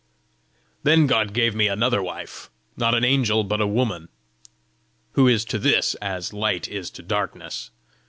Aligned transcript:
"Then 0.81 1.05
God 1.05 1.31
gave 1.31 1.53
me 1.53 1.67
another 1.67 2.01
wife 2.01 2.49
not 2.75 2.95
an 2.95 3.03
angel 3.05 3.43
but 3.43 3.61
a 3.61 3.67
woman 3.67 4.09
who 5.11 5.27
is 5.27 5.45
to 5.45 5.59
this 5.59 5.93
as 6.01 6.33
light 6.33 6.67
is 6.67 6.89
to 6.89 7.03
darkness." 7.03 7.69